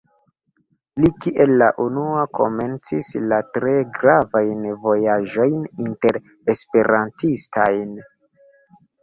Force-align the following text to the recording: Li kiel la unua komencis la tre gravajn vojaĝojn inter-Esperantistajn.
Li 1.01 1.09
kiel 1.25 1.51
la 1.61 1.67
unua 1.83 2.23
komencis 2.37 3.09
la 3.33 3.39
tre 3.57 3.75
gravajn 3.99 4.65
vojaĝojn 4.87 5.61
inter-Esperantistajn. 5.85 7.95